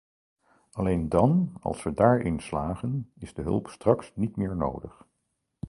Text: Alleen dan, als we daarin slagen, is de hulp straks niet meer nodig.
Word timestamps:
Alleen 0.71 1.09
dan, 1.09 1.57
als 1.59 1.83
we 1.83 1.93
daarin 1.93 2.39
slagen, 2.39 3.11
is 3.19 3.33
de 3.33 3.41
hulp 3.41 3.67
straks 3.67 4.11
niet 4.15 4.35
meer 4.35 4.55
nodig. 4.55 5.05